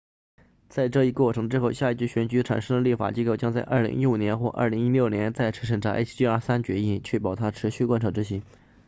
[0.67, 8.41] 在这一过程之后下一届选举产生的立法机构将在2015年或2016年再次审查 hjr-3 决议确保它持续贯彻执行